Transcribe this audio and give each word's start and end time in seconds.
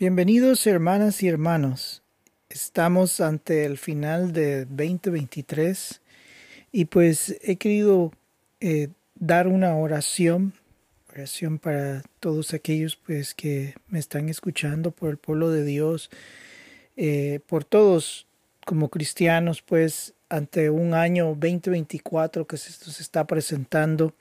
Bienvenidos 0.00 0.66
hermanas 0.66 1.22
y 1.22 1.28
hermanos. 1.28 2.02
Estamos 2.48 3.20
ante 3.20 3.66
el 3.66 3.76
final 3.76 4.32
de 4.32 4.64
2023 4.64 6.00
y 6.72 6.86
pues 6.86 7.36
he 7.42 7.56
querido 7.56 8.10
eh, 8.60 8.88
dar 9.14 9.46
una 9.46 9.76
oración, 9.76 10.54
oración 11.12 11.58
para 11.58 12.02
todos 12.18 12.54
aquellos 12.54 12.96
pues 12.96 13.34
que 13.34 13.74
me 13.88 13.98
están 13.98 14.30
escuchando, 14.30 14.90
por 14.90 15.10
el 15.10 15.18
pueblo 15.18 15.50
de 15.50 15.66
Dios, 15.66 16.08
eh, 16.96 17.40
por 17.46 17.64
todos 17.64 18.26
como 18.64 18.88
cristianos 18.88 19.60
pues 19.60 20.14
ante 20.30 20.70
un 20.70 20.94
año 20.94 21.36
2024 21.38 22.46
que 22.46 22.56
se, 22.56 22.72
se 22.72 23.02
está 23.02 23.26
presentando. 23.26 24.14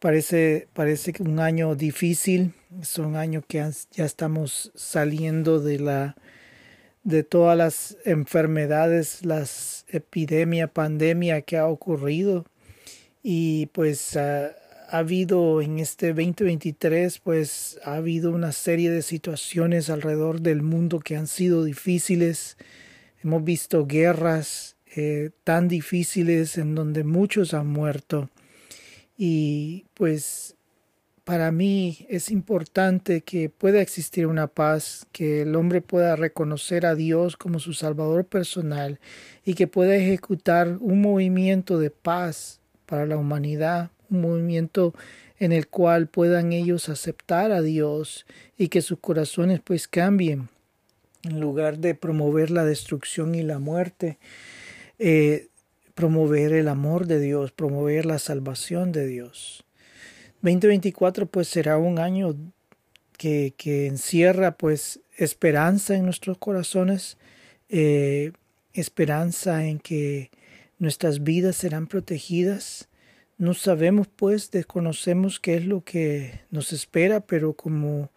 Parece, 0.00 0.68
parece 0.74 1.12
un 1.18 1.40
año 1.40 1.74
difícil, 1.74 2.54
es 2.80 2.98
un 2.98 3.16
año 3.16 3.42
que 3.46 3.68
ya 3.90 4.04
estamos 4.04 4.70
saliendo 4.76 5.58
de 5.58 5.80
la 5.80 6.16
de 7.02 7.24
todas 7.24 7.58
las 7.58 7.96
enfermedades, 8.04 9.24
las 9.24 9.86
epidemia, 9.88 10.68
pandemia 10.68 11.42
que 11.42 11.56
ha 11.56 11.66
ocurrido 11.66 12.44
y 13.24 13.66
pues 13.66 14.16
ha, 14.16 14.46
ha 14.88 14.98
habido 14.98 15.62
en 15.62 15.80
este 15.80 16.08
2023 16.08 17.18
pues 17.18 17.80
ha 17.82 17.94
habido 17.94 18.30
una 18.30 18.52
serie 18.52 18.92
de 18.92 19.02
situaciones 19.02 19.90
alrededor 19.90 20.42
del 20.42 20.62
mundo 20.62 21.00
que 21.00 21.16
han 21.16 21.26
sido 21.26 21.64
difíciles. 21.64 22.56
Hemos 23.24 23.42
visto 23.42 23.84
guerras 23.84 24.76
eh, 24.94 25.30
tan 25.42 25.66
difíciles 25.66 26.56
en 26.56 26.76
donde 26.76 27.02
muchos 27.02 27.52
han 27.52 27.66
muerto 27.66 28.30
y 29.18 29.84
pues 29.94 30.56
para 31.24 31.52
mí 31.52 32.06
es 32.08 32.30
importante 32.30 33.20
que 33.20 33.50
pueda 33.50 33.82
existir 33.82 34.26
una 34.26 34.46
paz, 34.46 35.06
que 35.12 35.42
el 35.42 35.56
hombre 35.56 35.82
pueda 35.82 36.16
reconocer 36.16 36.86
a 36.86 36.94
Dios 36.94 37.36
como 37.36 37.58
su 37.58 37.74
Salvador 37.74 38.24
personal 38.24 38.98
y 39.44 39.52
que 39.52 39.66
pueda 39.66 39.94
ejecutar 39.94 40.78
un 40.80 41.02
movimiento 41.02 41.78
de 41.78 41.90
paz 41.90 42.60
para 42.86 43.04
la 43.04 43.18
humanidad, 43.18 43.90
un 44.08 44.22
movimiento 44.22 44.94
en 45.38 45.52
el 45.52 45.68
cual 45.68 46.06
puedan 46.06 46.54
ellos 46.54 46.88
aceptar 46.88 47.52
a 47.52 47.60
Dios 47.60 48.24
y 48.56 48.68
que 48.68 48.80
sus 48.80 48.98
corazones 48.98 49.60
pues 49.62 49.86
cambien 49.86 50.48
en 51.24 51.40
lugar 51.40 51.78
de 51.78 51.94
promover 51.94 52.50
la 52.50 52.64
destrucción 52.64 53.34
y 53.34 53.42
la 53.42 53.58
muerte. 53.58 54.18
Eh, 54.98 55.47
promover 55.98 56.52
el 56.52 56.68
amor 56.68 57.08
de 57.08 57.18
Dios, 57.18 57.50
promover 57.50 58.06
la 58.06 58.20
salvación 58.20 58.92
de 58.92 59.08
Dios. 59.08 59.64
2024 60.42 61.26
pues 61.26 61.48
será 61.48 61.76
un 61.76 61.98
año 61.98 62.36
que, 63.16 63.52
que 63.56 63.88
encierra 63.88 64.56
pues 64.56 65.00
esperanza 65.16 65.96
en 65.96 66.04
nuestros 66.04 66.38
corazones, 66.38 67.18
eh, 67.68 68.30
esperanza 68.74 69.66
en 69.66 69.80
que 69.80 70.30
nuestras 70.78 71.24
vidas 71.24 71.56
serán 71.56 71.88
protegidas. 71.88 72.88
No 73.36 73.52
sabemos 73.52 74.06
pues, 74.06 74.52
desconocemos 74.52 75.40
qué 75.40 75.56
es 75.56 75.66
lo 75.66 75.82
que 75.82 76.42
nos 76.52 76.72
espera, 76.72 77.26
pero 77.26 77.54
como 77.54 78.12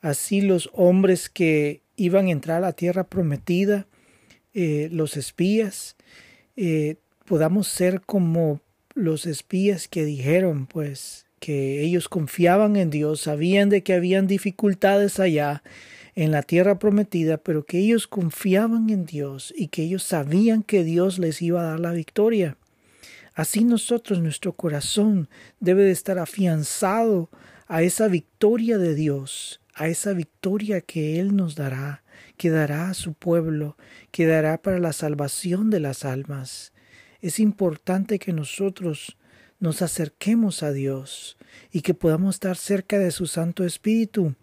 así 0.00 0.40
los 0.40 0.70
hombres 0.72 1.28
que 1.28 1.82
iban 1.94 2.28
a 2.28 2.30
entrar 2.30 2.56
a 2.56 2.68
la 2.68 2.72
tierra 2.72 3.04
prometida, 3.04 3.86
eh, 4.54 4.88
los 4.90 5.18
espías, 5.18 5.94
eh, 6.56 6.96
podamos 7.28 7.68
ser 7.68 8.00
como 8.00 8.62
los 8.94 9.26
espías 9.26 9.86
que 9.86 10.06
dijeron, 10.06 10.66
pues, 10.66 11.26
que 11.40 11.82
ellos 11.82 12.08
confiaban 12.08 12.76
en 12.76 12.88
Dios, 12.88 13.20
sabían 13.20 13.68
de 13.68 13.82
que 13.82 13.92
habían 13.92 14.26
dificultades 14.26 15.20
allá 15.20 15.62
en 16.14 16.30
la 16.32 16.42
tierra 16.42 16.78
prometida, 16.78 17.36
pero 17.36 17.66
que 17.66 17.78
ellos 17.80 18.06
confiaban 18.06 18.88
en 18.88 19.04
Dios 19.04 19.52
y 19.54 19.68
que 19.68 19.82
ellos 19.82 20.04
sabían 20.04 20.62
que 20.62 20.84
Dios 20.84 21.18
les 21.18 21.42
iba 21.42 21.60
a 21.60 21.64
dar 21.64 21.80
la 21.80 21.92
victoria. 21.92 22.56
Así 23.34 23.62
nosotros, 23.62 24.20
nuestro 24.20 24.54
corazón 24.54 25.28
debe 25.60 25.84
de 25.84 25.92
estar 25.92 26.18
afianzado 26.18 27.28
a 27.66 27.82
esa 27.82 28.08
victoria 28.08 28.78
de 28.78 28.94
Dios, 28.94 29.60
a 29.74 29.88
esa 29.88 30.14
victoria 30.14 30.80
que 30.80 31.20
Él 31.20 31.36
nos 31.36 31.56
dará, 31.56 32.02
que 32.38 32.48
dará 32.48 32.88
a 32.88 32.94
su 32.94 33.12
pueblo, 33.12 33.76
que 34.12 34.26
dará 34.26 34.62
para 34.62 34.78
la 34.78 34.94
salvación 34.94 35.68
de 35.68 35.80
las 35.80 36.06
almas 36.06 36.72
es 37.20 37.40
importante 37.40 38.18
que 38.18 38.32
nosotros 38.32 39.16
nos 39.60 39.82
acerquemos 39.82 40.62
a 40.62 40.72
Dios 40.72 41.36
y 41.72 41.80
que 41.80 41.94
podamos 41.94 42.36
estar 42.36 42.56
cerca 42.56 42.98
de 42.98 43.10
su 43.10 43.26
Santo 43.26 43.64
Espíritu. 43.64 44.34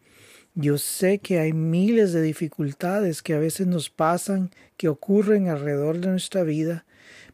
Yo 0.56 0.78
sé 0.78 1.19
que 1.19 1.40
hay 1.40 1.53
miles 1.53 2.13
de 2.13 2.22
dificultades 2.22 3.22
que 3.22 3.34
a 3.34 3.40
veces 3.40 3.68
nos 3.68 3.90
pasan, 3.90 4.52
que 4.78 4.90
ocurren 4.90 5.50
alrededor 5.50 6.00
de 6.00 6.08
nuestra 6.08 6.44
vida, 6.44 6.86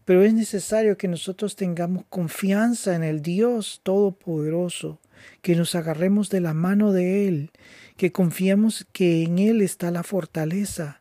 pero 0.05 0.23
es 0.23 0.33
necesario 0.33 0.97
que 0.97 1.07
nosotros 1.07 1.55
tengamos 1.55 2.05
confianza 2.09 2.95
en 2.95 3.03
el 3.03 3.21
Dios 3.21 3.81
Todopoderoso, 3.83 4.99
que 5.41 5.55
nos 5.55 5.75
agarremos 5.75 6.29
de 6.29 6.41
la 6.41 6.53
mano 6.53 6.91
de 6.91 7.27
Él, 7.27 7.51
que 7.97 8.11
confiemos 8.11 8.87
que 8.91 9.23
en 9.23 9.37
Él 9.37 9.61
está 9.61 9.91
la 9.91 10.03
fortaleza, 10.03 11.00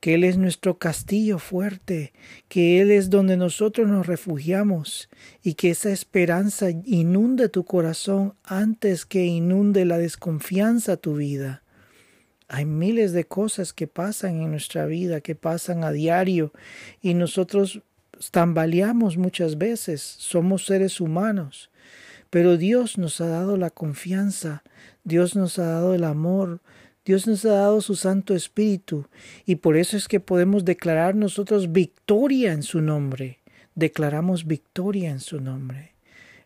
que 0.00 0.14
Él 0.14 0.24
es 0.24 0.36
nuestro 0.36 0.78
castillo 0.78 1.38
fuerte, 1.38 2.12
que 2.48 2.80
Él 2.80 2.90
es 2.90 3.10
donde 3.10 3.36
nosotros 3.36 3.88
nos 3.88 4.06
refugiamos 4.06 5.08
y 5.42 5.54
que 5.54 5.70
esa 5.70 5.90
esperanza 5.90 6.70
inunde 6.70 7.48
tu 7.48 7.64
corazón 7.64 8.34
antes 8.44 9.06
que 9.06 9.24
inunde 9.24 9.84
la 9.84 9.98
desconfianza 9.98 10.96
tu 10.96 11.16
vida. 11.16 11.62
Hay 12.48 12.64
miles 12.64 13.12
de 13.12 13.24
cosas 13.24 13.72
que 13.72 13.86
pasan 13.86 14.40
en 14.40 14.50
nuestra 14.50 14.86
vida, 14.86 15.20
que 15.20 15.34
pasan 15.34 15.84
a 15.84 15.92
diario 15.92 16.52
y 17.02 17.14
nosotros 17.14 17.82
tambaleamos 18.30 19.16
muchas 19.16 19.58
veces, 19.58 20.00
somos 20.00 20.64
seres 20.64 21.00
humanos, 21.00 21.70
pero 22.30 22.56
Dios 22.56 22.98
nos 22.98 23.20
ha 23.20 23.28
dado 23.28 23.56
la 23.56 23.70
confianza, 23.70 24.62
Dios 25.04 25.36
nos 25.36 25.58
ha 25.58 25.66
dado 25.66 25.94
el 25.94 26.04
amor, 26.04 26.60
Dios 27.08 27.26
nos 27.26 27.42
ha 27.46 27.52
dado 27.52 27.80
su 27.80 27.96
Santo 27.96 28.34
Espíritu 28.34 29.06
y 29.46 29.56
por 29.56 29.78
eso 29.78 29.96
es 29.96 30.08
que 30.08 30.20
podemos 30.20 30.66
declarar 30.66 31.14
nosotros 31.14 31.72
victoria 31.72 32.52
en 32.52 32.62
su 32.62 32.82
nombre. 32.82 33.38
Declaramos 33.74 34.46
victoria 34.46 35.08
en 35.08 35.20
su 35.20 35.40
nombre. 35.40 35.94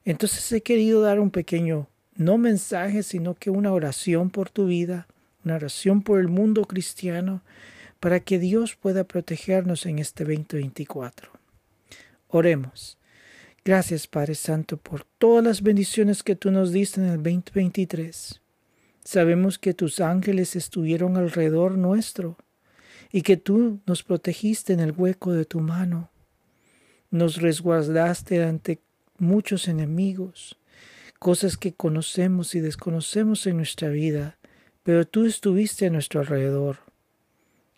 Entonces 0.05 0.53
he 0.53 0.63
querido 0.63 1.03
dar 1.03 1.19
un 1.19 1.33
pequeño, 1.33 1.89
no 2.15 2.39
mensaje, 2.39 3.03
sino 3.03 3.35
que 3.35 3.51
una 3.51 3.73
oración 3.73 4.31
por 4.31 4.51
tu 4.51 4.67
vida, 4.67 5.09
una 5.45 5.57
oración 5.57 6.01
por 6.01 6.21
el 6.21 6.29
mundo 6.29 6.65
cristiano, 6.65 7.43
para 7.99 8.21
que 8.21 8.39
Dios 8.39 8.77
pueda 8.77 9.03
protegernos 9.03 9.85
en 9.85 9.99
este 9.99 10.23
2024. 10.23 11.29
Oremos. 12.29 12.99
Gracias 13.65 14.07
Padre 14.07 14.37
Santo 14.37 14.77
por 14.77 15.03
todas 15.19 15.43
las 15.43 15.63
bendiciones 15.63 16.23
que 16.23 16.37
tú 16.37 16.53
nos 16.53 16.71
diste 16.71 17.01
en 17.01 17.09
el 17.09 17.17
2023. 17.17 18.42
Sabemos 19.05 19.59
que 19.59 19.75
tus 19.75 20.01
ángeles 20.01 20.55
estuvieron 20.55 21.17
alrededor 21.17 21.77
nuestro 21.77 22.37
y 23.11 23.23
que 23.23 23.37
tú 23.37 23.81
nos 23.85 24.03
protegiste 24.03 24.73
en 24.73 24.81
el 24.81 24.93
hueco 24.93 25.33
de 25.33 25.45
tu 25.45 25.61
mano. 25.61 26.11
Nos 27.11 27.43
resguardaste 27.43 28.43
ante 28.45 28.81
muchos 29.19 29.69
enemigos, 29.69 30.59
cosas 31.19 31.57
que 31.57 31.75
conocemos 31.75 32.55
y 32.55 32.61
desconocemos 32.61 33.47
en 33.47 33.57
nuestra 33.57 33.89
vida, 33.89 34.39
pero 34.83 35.07
tú 35.07 35.27
estuviste 35.27 35.87
a 35.87 35.91
nuestro 35.91 36.21
alrededor. 36.21 36.79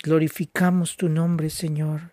Glorificamos 0.03 0.97
tu 0.97 1.09
nombre, 1.09 1.49
Señor. 1.51 2.13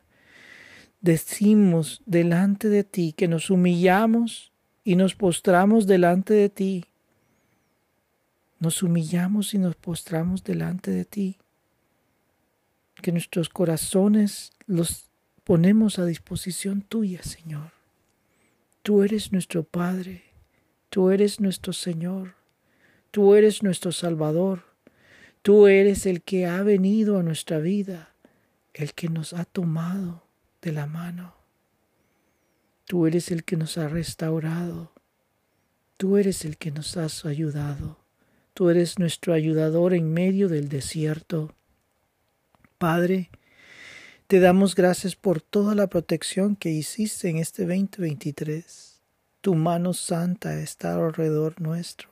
Decimos 1.01 2.01
delante 2.05 2.69
de 2.69 2.83
ti 2.83 3.13
que 3.13 3.27
nos 3.27 3.49
humillamos 3.49 4.51
y 4.83 4.95
nos 4.95 5.15
postramos 5.15 5.85
delante 5.85 6.33
de 6.33 6.49
ti 6.49 6.85
nos 8.61 8.83
humillamos 8.83 9.55
y 9.55 9.57
nos 9.57 9.75
postramos 9.75 10.43
delante 10.43 10.91
de 10.91 11.03
ti, 11.03 11.37
que 13.01 13.11
nuestros 13.11 13.49
corazones 13.49 14.51
los 14.67 15.07
ponemos 15.43 15.97
a 15.97 16.05
disposición 16.05 16.83
tuya, 16.83 17.23
Señor. 17.23 17.71
Tú 18.83 19.01
eres 19.01 19.31
nuestro 19.31 19.63
Padre, 19.63 20.25
tú 20.91 21.09
eres 21.09 21.39
nuestro 21.39 21.73
Señor, 21.73 22.35
tú 23.09 23.33
eres 23.33 23.63
nuestro 23.63 23.91
Salvador, 23.91 24.63
tú 25.41 25.65
eres 25.65 26.05
el 26.05 26.21
que 26.21 26.45
ha 26.45 26.61
venido 26.61 27.17
a 27.17 27.23
nuestra 27.23 27.57
vida, 27.57 28.13
el 28.75 28.93
que 28.93 29.09
nos 29.09 29.33
ha 29.33 29.43
tomado 29.43 30.23
de 30.61 30.71
la 30.71 30.85
mano. 30.85 31.33
Tú 32.85 33.07
eres 33.07 33.31
el 33.31 33.43
que 33.43 33.57
nos 33.57 33.79
ha 33.79 33.87
restaurado, 33.87 34.93
tú 35.97 36.17
eres 36.17 36.45
el 36.45 36.57
que 36.57 36.69
nos 36.69 36.95
has 36.95 37.25
ayudado. 37.25 38.00
Tú 38.61 38.69
eres 38.69 38.99
nuestro 38.99 39.33
ayudador 39.33 39.95
en 39.95 40.13
medio 40.13 40.47
del 40.47 40.69
desierto. 40.69 41.51
Padre, 42.77 43.31
te 44.27 44.39
damos 44.39 44.75
gracias 44.75 45.15
por 45.15 45.41
toda 45.41 45.73
la 45.73 45.87
protección 45.87 46.55
que 46.55 46.69
hiciste 46.69 47.29
en 47.29 47.37
este 47.37 47.65
2023. 47.65 49.01
Tu 49.41 49.55
mano 49.55 49.93
santa 49.93 50.59
está 50.59 50.93
alrededor 50.93 51.59
nuestro. 51.59 52.09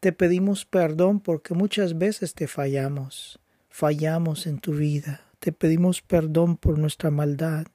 Te 0.00 0.10
pedimos 0.10 0.64
perdón 0.64 1.20
porque 1.20 1.54
muchas 1.54 1.98
veces 1.98 2.34
te 2.34 2.48
fallamos. 2.48 3.38
fallamos 3.68 4.48
en 4.48 4.58
tu 4.58 4.72
vida. 4.72 5.24
Te 5.38 5.52
pedimos 5.52 6.02
perdón 6.02 6.56
por 6.56 6.80
nuestra 6.80 7.12
maldad. 7.12 7.68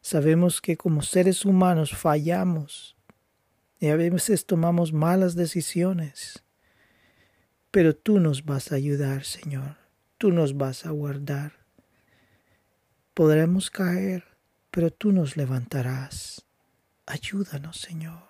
Sabemos 0.00 0.62
que 0.62 0.78
como 0.78 1.02
seres 1.02 1.44
humanos 1.44 1.90
fallamos 1.94 2.96
y 3.78 3.88
a 3.88 3.96
veces 3.96 4.46
tomamos 4.46 4.94
malas 4.94 5.34
decisiones. 5.34 6.42
Pero 7.72 7.96
tú 7.96 8.20
nos 8.20 8.44
vas 8.44 8.70
a 8.70 8.74
ayudar, 8.74 9.24
Señor. 9.24 9.76
Tú 10.18 10.30
nos 10.30 10.58
vas 10.58 10.84
a 10.84 10.90
guardar. 10.90 11.52
Podremos 13.14 13.70
caer, 13.70 14.24
pero 14.70 14.90
tú 14.90 15.10
nos 15.10 15.38
levantarás. 15.38 16.44
Ayúdanos, 17.06 17.80
Señor. 17.80 18.28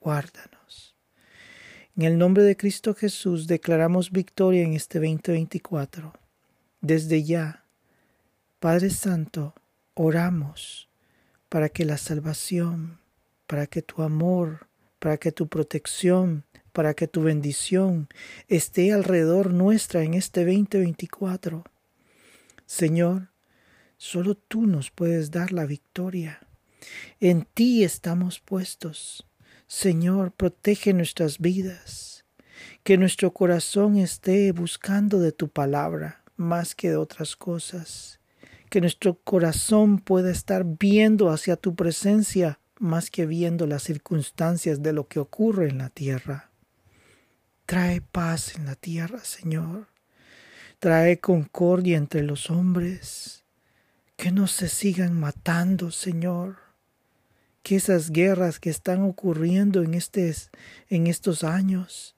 Guárdanos. 0.00 0.96
En 1.96 2.02
el 2.02 2.18
nombre 2.18 2.42
de 2.42 2.56
Cristo 2.56 2.94
Jesús 2.94 3.46
declaramos 3.46 4.10
victoria 4.10 4.62
en 4.62 4.74
este 4.74 4.98
2024. 4.98 6.12
Desde 6.80 7.22
ya, 7.22 7.64
Padre 8.58 8.90
Santo, 8.90 9.54
oramos 9.94 10.88
para 11.48 11.68
que 11.68 11.84
la 11.84 11.98
salvación, 11.98 12.98
para 13.46 13.68
que 13.68 13.82
tu 13.82 14.02
amor, 14.02 14.66
para 14.98 15.18
que 15.18 15.30
tu 15.30 15.46
protección, 15.46 16.44
para 16.72 16.94
que 16.94 17.08
tu 17.08 17.22
bendición 17.22 18.08
esté 18.48 18.92
alrededor 18.92 19.52
nuestra 19.52 20.02
en 20.02 20.14
este 20.14 20.44
2024. 20.44 21.64
Señor, 22.66 23.32
Solo 24.04 24.34
tú 24.34 24.66
nos 24.66 24.90
puedes 24.90 25.30
dar 25.30 25.52
la 25.52 25.64
victoria. 25.64 26.40
En 27.20 27.44
ti 27.44 27.84
estamos 27.84 28.40
puestos. 28.40 29.28
Señor, 29.68 30.32
protege 30.32 30.92
nuestras 30.92 31.38
vidas. 31.38 32.24
Que 32.82 32.98
nuestro 32.98 33.32
corazón 33.32 33.96
esté 33.96 34.50
buscando 34.50 35.20
de 35.20 35.30
tu 35.30 35.50
palabra 35.50 36.24
más 36.34 36.74
que 36.74 36.90
de 36.90 36.96
otras 36.96 37.36
cosas. 37.36 38.18
Que 38.70 38.80
nuestro 38.80 39.14
corazón 39.14 40.00
pueda 40.00 40.32
estar 40.32 40.64
viendo 40.64 41.30
hacia 41.30 41.54
tu 41.54 41.76
presencia 41.76 42.58
más 42.80 43.08
que 43.08 43.24
viendo 43.24 43.68
las 43.68 43.84
circunstancias 43.84 44.82
de 44.82 44.92
lo 44.92 45.06
que 45.06 45.20
ocurre 45.20 45.68
en 45.68 45.78
la 45.78 45.90
tierra. 45.90 46.50
Trae 47.72 48.02
paz 48.02 48.54
en 48.56 48.66
la 48.66 48.74
tierra, 48.74 49.24
Señor. 49.24 49.88
Trae 50.78 51.20
concordia 51.20 51.96
entre 51.96 52.22
los 52.22 52.50
hombres 52.50 53.46
que 54.18 54.30
no 54.30 54.46
se 54.46 54.68
sigan 54.68 55.18
matando, 55.18 55.90
Señor. 55.90 56.58
Que 57.62 57.76
esas 57.76 58.10
guerras 58.10 58.60
que 58.60 58.68
están 58.68 59.04
ocurriendo 59.04 59.82
en, 59.82 59.98
en 60.90 61.06
estos 61.06 61.44
años, 61.44 62.14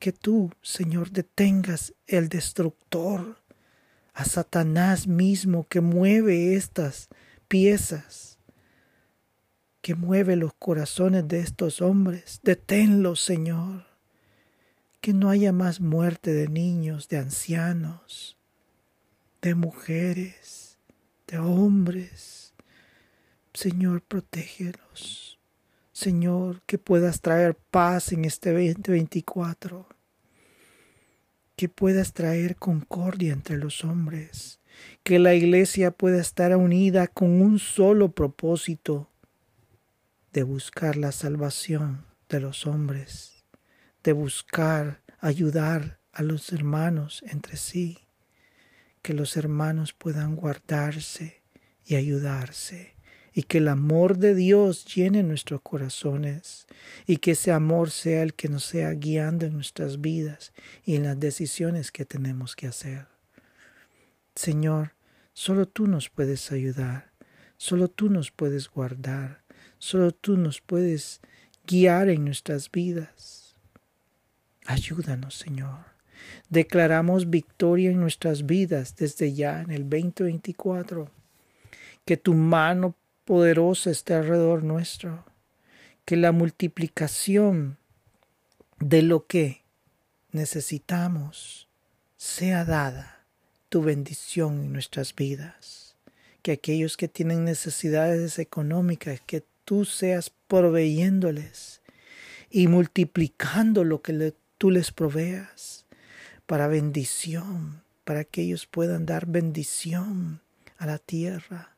que 0.00 0.10
tú, 0.10 0.50
Señor, 0.62 1.12
detengas 1.12 1.94
el 2.08 2.28
destructor, 2.28 3.40
a 4.14 4.24
Satanás 4.24 5.06
mismo 5.06 5.68
que 5.68 5.80
mueve 5.80 6.56
estas 6.56 7.08
piezas, 7.46 8.40
que 9.80 9.94
mueve 9.94 10.34
los 10.34 10.54
corazones 10.54 11.28
de 11.28 11.38
estos 11.38 11.80
hombres. 11.80 12.40
Deténlo, 12.42 13.14
Señor. 13.14 13.93
Que 15.04 15.12
no 15.12 15.28
haya 15.28 15.52
más 15.52 15.82
muerte 15.82 16.32
de 16.32 16.48
niños, 16.48 17.08
de 17.10 17.18
ancianos, 17.18 18.38
de 19.42 19.54
mujeres 19.54 20.78
de 21.26 21.36
hombres. 21.36 22.54
Señor, 23.52 24.00
protégelos. 24.00 25.38
Señor, 25.92 26.62
que 26.64 26.78
puedas 26.78 27.20
traer 27.20 27.54
paz 27.54 28.12
en 28.12 28.24
este 28.24 28.52
2024. 28.52 29.86
Que 31.54 31.68
puedas 31.68 32.14
traer 32.14 32.56
concordia 32.56 33.34
entre 33.34 33.58
los 33.58 33.84
hombres. 33.84 34.58
Que 35.02 35.18
la 35.18 35.34
iglesia 35.34 35.90
pueda 35.90 36.18
estar 36.18 36.56
unida 36.56 37.08
con 37.08 37.42
un 37.42 37.58
solo 37.58 38.12
propósito 38.12 39.10
de 40.32 40.44
buscar 40.44 40.96
la 40.96 41.12
salvación 41.12 42.06
de 42.30 42.40
los 42.40 42.66
hombres, 42.66 43.33
de 44.04 44.12
buscar 44.12 45.02
ayudar 45.18 45.98
a 46.12 46.22
los 46.22 46.52
hermanos 46.52 47.24
entre 47.26 47.56
sí 47.56 48.04
que 49.04 49.12
los 49.12 49.36
hermanos 49.36 49.92
puedan 49.92 50.34
guardarse 50.34 51.42
y 51.84 51.96
ayudarse, 51.96 52.96
y 53.34 53.42
que 53.42 53.58
el 53.58 53.68
amor 53.68 54.16
de 54.16 54.34
Dios 54.34 54.86
llene 54.86 55.22
nuestros 55.22 55.60
corazones, 55.60 56.66
y 57.06 57.18
que 57.18 57.32
ese 57.32 57.52
amor 57.52 57.90
sea 57.90 58.22
el 58.22 58.32
que 58.32 58.48
nos 58.48 58.64
sea 58.64 58.92
guiando 58.92 59.44
en 59.44 59.52
nuestras 59.52 60.00
vidas 60.00 60.54
y 60.86 60.96
en 60.96 61.02
las 61.02 61.20
decisiones 61.20 61.92
que 61.92 62.06
tenemos 62.06 62.56
que 62.56 62.66
hacer. 62.66 63.08
Señor, 64.34 64.94
solo 65.34 65.68
tú 65.68 65.86
nos 65.86 66.08
puedes 66.08 66.50
ayudar, 66.50 67.12
solo 67.58 67.88
tú 67.88 68.08
nos 68.08 68.30
puedes 68.30 68.70
guardar, 68.70 69.44
solo 69.78 70.12
tú 70.12 70.38
nos 70.38 70.62
puedes 70.62 71.20
guiar 71.66 72.08
en 72.08 72.24
nuestras 72.24 72.70
vidas. 72.70 73.43
Ayúdanos, 74.66 75.34
Señor. 75.34 75.84
Declaramos 76.48 77.30
victoria 77.30 77.90
en 77.90 78.00
nuestras 78.00 78.46
vidas 78.46 78.96
desde 78.96 79.34
ya 79.34 79.60
en 79.60 79.70
el 79.70 79.88
2024. 79.88 81.10
Que 82.04 82.16
tu 82.16 82.34
mano 82.34 82.94
poderosa 83.24 83.90
esté 83.90 84.14
alrededor 84.14 84.62
nuestro. 84.62 85.24
Que 86.04 86.16
la 86.16 86.32
multiplicación 86.32 87.78
de 88.78 89.02
lo 89.02 89.26
que 89.26 89.62
necesitamos 90.32 91.68
sea 92.16 92.64
dada 92.64 93.26
tu 93.68 93.82
bendición 93.82 94.64
en 94.64 94.72
nuestras 94.72 95.14
vidas. 95.14 95.96
Que 96.42 96.52
aquellos 96.52 96.96
que 96.96 97.08
tienen 97.08 97.44
necesidades 97.44 98.38
económicas, 98.38 99.20
que 99.26 99.44
tú 99.64 99.84
seas 99.84 100.30
proveyéndoles 100.46 101.80
y 102.50 102.68
multiplicando 102.68 103.82
lo 103.82 104.02
que 104.02 104.12
tú 104.58 104.70
les 104.70 104.92
proveas 104.92 105.86
para 106.46 106.68
bendición, 106.68 107.82
para 108.04 108.24
que 108.24 108.42
ellos 108.42 108.66
puedan 108.66 109.06
dar 109.06 109.26
bendición 109.26 110.40
a 110.76 110.86
la 110.86 110.98
tierra, 110.98 111.76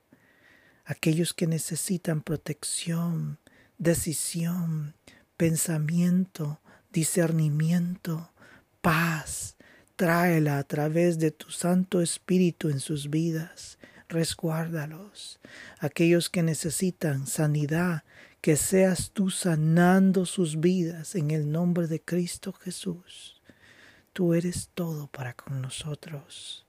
aquellos 0.84 1.34
que 1.34 1.46
necesitan 1.46 2.22
protección, 2.22 3.38
decisión, 3.78 4.94
pensamiento, 5.36 6.60
discernimiento, 6.92 8.32
paz, 8.80 9.56
tráela 9.96 10.58
a 10.58 10.64
través 10.64 11.18
de 11.18 11.30
tu 11.30 11.50
Santo 11.50 12.00
Espíritu 12.00 12.68
en 12.68 12.80
sus 12.80 13.10
vidas. 13.10 13.78
Resguárdalos. 14.08 15.40
Aquellos 15.80 16.30
que 16.30 16.42
necesitan 16.42 17.26
sanidad, 17.26 18.04
que 18.40 18.56
seas 18.56 19.10
tú 19.10 19.30
sanando 19.30 20.26
sus 20.26 20.60
vidas 20.60 21.14
en 21.14 21.30
el 21.30 21.50
nombre 21.50 21.86
de 21.86 22.00
Cristo 22.00 22.52
Jesús. 22.52 23.42
Tú 24.12 24.34
eres 24.34 24.70
todo 24.74 25.08
para 25.08 25.34
con 25.34 25.60
nosotros. 25.60 26.66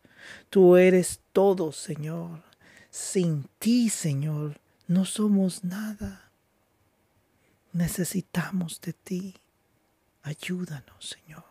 Tú 0.49 0.75
eres 0.75 1.21
todo, 1.31 1.71
Señor. 1.71 2.43
Sin 2.89 3.49
ti, 3.59 3.89
Señor, 3.89 4.59
no 4.87 5.05
somos 5.05 5.63
nada. 5.63 6.31
Necesitamos 7.73 8.81
de 8.81 8.93
ti. 8.93 9.35
Ayúdanos, 10.23 11.17
Señor. 11.17 11.46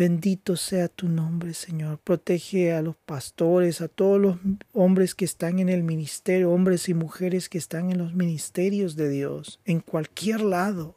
Bendito 0.00 0.56
sea 0.56 0.88
tu 0.88 1.10
nombre, 1.10 1.52
Señor. 1.52 1.98
Protege 1.98 2.72
a 2.72 2.80
los 2.80 2.96
pastores, 2.96 3.82
a 3.82 3.88
todos 3.88 4.18
los 4.18 4.38
hombres 4.72 5.14
que 5.14 5.26
están 5.26 5.58
en 5.58 5.68
el 5.68 5.82
ministerio, 5.82 6.52
hombres 6.52 6.88
y 6.88 6.94
mujeres 6.94 7.50
que 7.50 7.58
están 7.58 7.90
en 7.90 7.98
los 7.98 8.14
ministerios 8.14 8.96
de 8.96 9.10
Dios, 9.10 9.60
en 9.66 9.80
cualquier 9.80 10.40
lado 10.40 10.96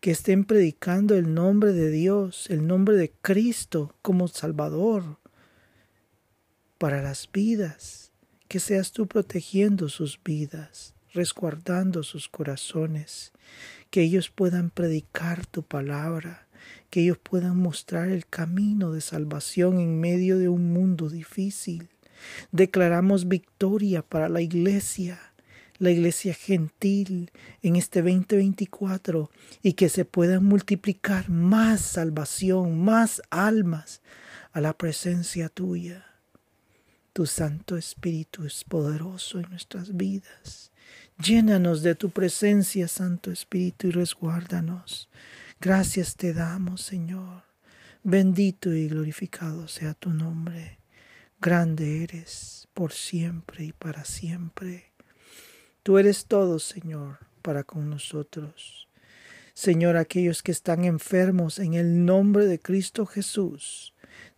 que 0.00 0.10
estén 0.10 0.44
predicando 0.44 1.14
el 1.14 1.34
nombre 1.34 1.72
de 1.72 1.88
Dios, 1.88 2.50
el 2.50 2.66
nombre 2.66 2.96
de 2.96 3.12
Cristo 3.12 3.94
como 4.02 4.26
Salvador 4.26 5.20
para 6.78 7.00
las 7.00 7.30
vidas, 7.30 8.10
que 8.48 8.58
seas 8.58 8.90
tú 8.90 9.06
protegiendo 9.06 9.88
sus 9.88 10.20
vidas, 10.20 10.96
resguardando 11.12 12.02
sus 12.02 12.28
corazones, 12.28 13.30
que 13.90 14.02
ellos 14.02 14.30
puedan 14.30 14.70
predicar 14.70 15.46
tu 15.46 15.62
palabra, 15.62 16.43
que 16.90 17.02
ellos 17.02 17.18
puedan 17.18 17.56
mostrar 17.56 18.08
el 18.08 18.26
camino 18.26 18.92
de 18.92 19.00
salvación 19.00 19.80
en 19.80 20.00
medio 20.00 20.38
de 20.38 20.48
un 20.48 20.72
mundo 20.72 21.08
difícil. 21.08 21.88
Declaramos 22.52 23.28
victoria 23.28 24.02
para 24.02 24.28
la 24.28 24.40
iglesia 24.40 25.18
la 25.78 25.90
iglesia 25.90 26.34
gentil 26.34 27.30
en 27.62 27.76
este 27.76 28.00
2024 28.00 29.30
y 29.62 29.72
que 29.74 29.88
se 29.88 30.04
puedan 30.04 30.44
multiplicar 30.44 31.28
más 31.28 31.80
salvación, 31.80 32.80
más 32.82 33.22
almas 33.30 34.00
a 34.52 34.60
la 34.60 34.76
presencia 34.76 35.48
tuya. 35.48 36.06
Tu 37.12 37.26
Santo 37.26 37.76
Espíritu 37.76 38.44
es 38.44 38.64
poderoso 38.64 39.38
en 39.38 39.50
nuestras 39.50 39.96
vidas. 39.96 40.72
Llénanos 41.22 41.82
de 41.82 41.94
tu 41.94 42.10
presencia, 42.10 42.88
Santo 42.88 43.30
Espíritu, 43.30 43.88
y 43.88 43.90
resguárdanos. 43.92 45.08
Gracias 45.64 46.16
te 46.16 46.34
damos, 46.34 46.82
Señor, 46.82 47.42
Bendito 48.02 48.74
y 48.74 48.86
glorificado 48.86 49.66
sea 49.66 49.94
tu 49.94 50.10
nombre. 50.10 50.78
Grande 51.40 52.02
eres 52.02 52.68
por 52.74 52.92
siempre 52.92 53.64
y 53.64 53.72
para 53.72 54.04
siempre. 54.04 54.92
Tú 55.82 55.96
eres 55.96 56.26
todo, 56.26 56.58
Señor, 56.58 57.16
para 57.40 57.64
con 57.64 57.88
nosotros. 57.88 58.90
Señor, 59.54 59.96
aquellos 59.96 60.42
que 60.42 60.52
están 60.52 60.84
enfermos, 60.84 61.58
en 61.58 61.72
el 61.72 62.04
nombre 62.04 62.44
de 62.44 62.60
Cristo 62.60 63.06
Jesús, 63.06 63.94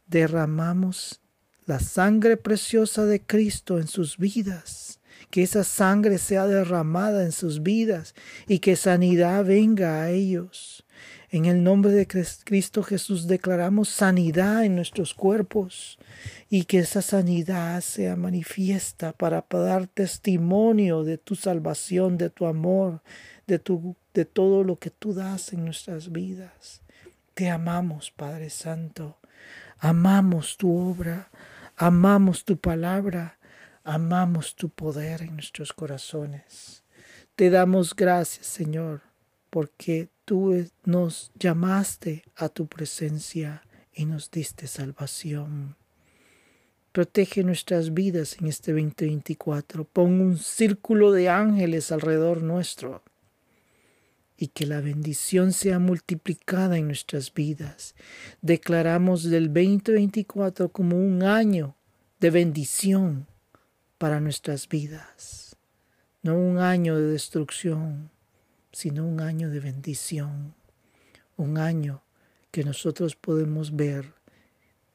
derramamos 0.07 1.21
la 1.65 1.81
sangre 1.81 2.37
preciosa 2.37 3.05
de 3.05 3.21
Cristo 3.21 3.81
en 3.81 3.89
sus 3.89 4.17
vidas. 4.17 5.01
Que 5.31 5.43
esa 5.43 5.65
sangre 5.65 6.19
sea 6.19 6.47
derramada 6.47 7.25
en 7.25 7.33
sus 7.33 7.65
vidas 7.65 8.15
y 8.47 8.61
que 8.61 8.77
sanidad 8.77 9.45
venga 9.45 10.03
a 10.03 10.11
ellos. 10.11 10.86
En 11.31 11.47
el 11.47 11.65
nombre 11.65 11.91
de 11.91 12.07
Cristo 12.07 12.83
Jesús 12.85 13.27
declaramos 13.27 13.89
sanidad 13.89 14.65
en 14.65 14.77
nuestros 14.77 15.13
cuerpos 15.13 15.99
y 16.49 16.65
que 16.65 16.79
esa 16.79 17.03
sanidad 17.03 17.81
sea 17.81 18.15
manifiesta 18.15 19.13
para 19.13 19.45
dar 19.51 19.89
testimonio 19.89 21.03
de 21.03 21.19
tu 21.19 21.35
salvación, 21.35 22.17
de 22.17 22.31
tu 22.31 22.47
amor, 22.47 23.03
de, 23.47 23.59
tu, 23.59 23.97
de 24.15 24.25
todo 24.25 24.63
lo 24.63 24.79
que 24.79 24.91
tú 24.91 25.15
das 25.15 25.53
en 25.53 25.65
nuestras 25.65 26.13
vidas. 26.13 26.83
Te 27.35 27.51
amamos, 27.51 28.13
Padre 28.13 28.49
Santo. 28.49 29.19
Amamos 29.79 30.57
tu 30.57 30.75
obra, 30.75 31.29
amamos 31.77 32.45
tu 32.45 32.57
palabra, 32.57 33.39
amamos 33.83 34.55
tu 34.55 34.71
poder 34.71 35.23
en 35.23 35.35
nuestros 35.35 35.73
corazones. 35.73 36.85
Te 37.35 37.51
damos 37.51 37.95
gracias, 37.95 38.47
Señor, 38.47 39.03
porque 39.51 40.09
tú 40.27 40.69
nos 40.85 41.31
llamaste 41.39 42.25
a 42.35 42.51
tu 42.51 42.67
presencia 42.67 43.63
y 43.95 44.05
nos 44.05 44.31
diste 44.31 44.67
salvación. 44.67 45.77
Protege 46.93 47.45
nuestras 47.45 47.95
vidas 47.95 48.37
en 48.41 48.49
este 48.49 48.73
2024. 48.73 49.85
Pon 49.85 50.21
un 50.21 50.37
círculo 50.37 51.13
de 51.13 51.29
ángeles 51.29 51.93
alrededor 51.93 52.43
nuestro 52.43 53.03
y 54.37 54.49
que 54.49 54.67
la 54.67 54.81
bendición 54.81 55.53
sea 55.53 55.79
multiplicada 55.79 56.77
en 56.77 56.89
nuestras 56.89 57.33
vidas. 57.33 57.95
Declaramos 58.43 59.23
del 59.23 59.47
2024 59.47 60.71
como 60.71 60.99
un 60.99 61.23
año 61.23 61.77
de 62.19 62.31
bendición 62.31 63.27
para 63.97 64.21
nuestras 64.21 64.69
vidas, 64.69 65.57
no 66.23 66.37
un 66.37 66.59
año 66.59 66.97
de 66.97 67.07
destrucción, 67.07 68.11
sino 68.73 69.07
un 69.07 69.21
año 69.21 69.51
de 69.51 69.61
bendición, 69.61 70.55
un 71.37 71.59
año 71.59 72.03
que 72.51 72.65
nosotros 72.65 73.17
podemos 73.17 73.77
ver 73.77 74.15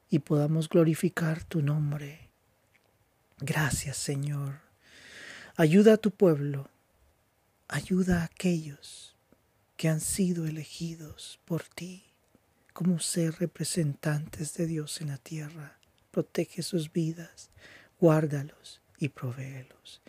y 0.09 0.19
podamos 0.19 0.67
glorificar 0.67 1.43
tu 1.43 1.61
nombre. 1.61 2.29
Gracias 3.39 3.97
Señor. 3.97 4.59
Ayuda 5.55 5.93
a 5.93 5.97
tu 5.97 6.11
pueblo, 6.11 6.69
ayuda 7.67 8.21
a 8.21 8.25
aquellos 8.25 9.15
que 9.77 9.89
han 9.89 9.99
sido 9.99 10.45
elegidos 10.45 11.39
por 11.45 11.63
ti 11.63 12.03
como 12.73 12.99
ser 12.99 13.35
representantes 13.39 14.53
de 14.55 14.65
Dios 14.65 15.01
en 15.01 15.09
la 15.09 15.17
tierra. 15.17 15.77
Protege 16.11 16.61
sus 16.61 16.91
vidas, 16.91 17.49
guárdalos 17.99 18.81
y 18.97 19.09
provéelos. 19.09 20.01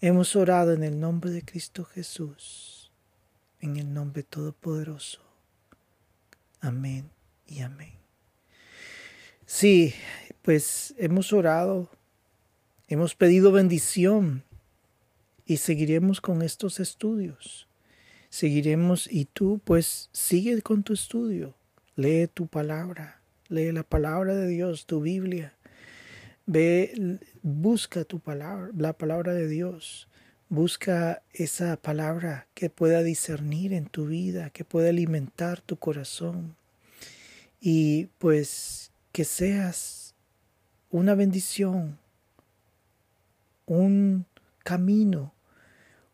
Hemos 0.00 0.36
orado 0.36 0.72
en 0.72 0.82
el 0.82 1.00
nombre 1.00 1.30
de 1.30 1.42
Cristo 1.42 1.84
Jesús 1.84 2.77
en 3.60 3.76
el 3.76 3.92
nombre 3.92 4.22
todopoderoso. 4.22 5.20
Amén 6.60 7.10
y 7.46 7.60
amén. 7.60 7.92
Sí, 9.46 9.94
pues 10.42 10.94
hemos 10.98 11.32
orado, 11.32 11.88
hemos 12.88 13.14
pedido 13.14 13.52
bendición 13.52 14.42
y 15.46 15.56
seguiremos 15.56 16.20
con 16.20 16.42
estos 16.42 16.80
estudios. 16.80 17.68
Seguiremos 18.28 19.10
y 19.10 19.24
tú 19.24 19.60
pues 19.64 20.10
sigue 20.12 20.60
con 20.60 20.82
tu 20.82 20.92
estudio. 20.92 21.54
Lee 21.96 22.28
tu 22.32 22.46
palabra, 22.46 23.22
lee 23.48 23.72
la 23.72 23.82
palabra 23.82 24.34
de 24.34 24.46
Dios, 24.48 24.86
tu 24.86 25.00
Biblia. 25.00 25.54
Ve, 26.44 27.18
busca 27.42 28.04
tu 28.04 28.20
palabra, 28.20 28.70
la 28.76 28.92
palabra 28.92 29.32
de 29.32 29.48
Dios. 29.48 30.07
Busca 30.50 31.22
esa 31.34 31.76
palabra 31.76 32.46
que 32.54 32.70
pueda 32.70 33.02
discernir 33.02 33.74
en 33.74 33.86
tu 33.86 34.06
vida, 34.06 34.48
que 34.48 34.64
pueda 34.64 34.88
alimentar 34.88 35.60
tu 35.60 35.76
corazón 35.76 36.56
y 37.60 38.06
pues 38.18 38.90
que 39.12 39.26
seas 39.26 40.14
una 40.90 41.14
bendición, 41.14 41.98
un 43.66 44.24
camino, 44.64 45.34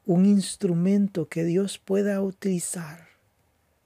un 0.05 0.27
instrumento 0.27 1.29
que 1.29 1.45
Dios 1.45 1.79
pueda 1.79 2.21
utilizar 2.21 3.07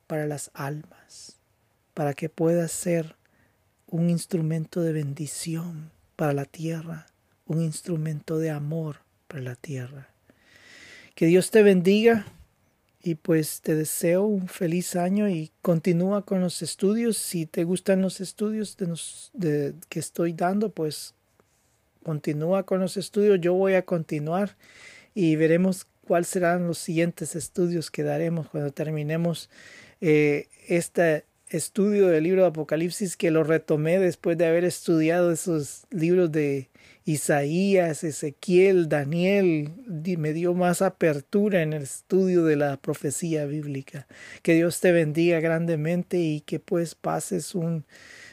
para 0.06 0.26
las 0.26 0.50
almas, 0.54 1.36
para 1.92 2.14
que 2.14 2.30
puedas 2.30 2.72
ser 2.72 3.16
un 3.86 4.08
instrumento 4.08 4.80
de 4.80 4.94
bendición 4.94 5.90
para 6.16 6.32
la 6.32 6.46
tierra, 6.46 7.06
un 7.44 7.60
instrumento 7.60 8.38
de 8.38 8.50
amor 8.50 9.00
para 9.26 9.42
la 9.42 9.54
tierra. 9.54 10.08
Que 11.18 11.26
Dios 11.26 11.50
te 11.50 11.64
bendiga 11.64 12.26
y 13.02 13.16
pues 13.16 13.60
te 13.60 13.75
deseo 13.75 14.22
un 14.22 14.46
feliz 14.46 14.94
año 14.94 15.28
y 15.28 15.50
continúa 15.62 16.25
con 16.25 16.40
los 16.40 16.62
estudios. 16.62 17.16
Si 17.16 17.44
te 17.44 17.64
gustan 17.64 18.02
los 18.02 18.20
estudios 18.20 18.76
de, 19.32 19.75
que 19.88 19.98
estoy 19.98 20.32
dando, 20.32 20.70
pues 20.70 21.16
continúa 22.04 22.62
con 22.62 22.78
los 22.78 22.96
estudios. 22.96 23.40
Yo 23.40 23.52
voy 23.54 23.75
a 23.75 23.84
continuar 23.84 24.56
y 25.12 25.34
veremos 25.34 25.88
cuáles 26.06 26.28
serán 26.28 26.68
los 26.68 26.78
siguientes 26.78 27.34
estudios 27.34 27.90
que 27.90 28.04
daremos 28.04 28.48
cuando 28.48 28.70
terminemos 28.70 29.50
eh, 30.00 30.46
este 30.68 31.25
estudio 31.50 32.08
del 32.08 32.24
libro 32.24 32.42
de 32.42 32.48
Apocalipsis 32.48 33.16
que 33.16 33.30
lo 33.30 33.44
retomé 33.44 33.98
después 33.98 34.36
de 34.36 34.46
haber 34.46 34.64
estudiado 34.64 35.32
esos 35.32 35.84
libros 35.90 36.30
de 36.32 36.68
Isaías, 37.04 38.04
Ezequiel, 38.04 38.88
Daniel, 38.88 39.70
me 40.18 40.32
dio 40.34 40.52
más 40.52 40.82
apertura 40.82 41.62
en 41.62 41.72
el 41.72 41.82
estudio 41.82 42.44
de 42.44 42.56
la 42.56 42.76
profecía 42.76 43.46
bíblica. 43.46 44.06
Que 44.42 44.54
Dios 44.54 44.80
te 44.80 44.92
bendiga 44.92 45.40
grandemente 45.40 46.18
y 46.18 46.40
que 46.42 46.60
pues 46.60 46.94
pases 46.94 47.54
un 47.54 47.86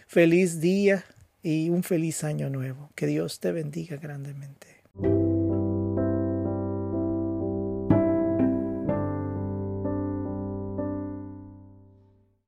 feliz 0.07 0.59
día 0.59 1.05
y 1.41 1.69
un 1.69 1.83
feliz 1.83 2.25
año 2.25 2.49
nuevo. 2.49 2.91
Que 2.95 3.07
Dios 3.07 3.39
te 3.39 3.53
bendiga 3.53 3.95
grandemente. 3.95 4.67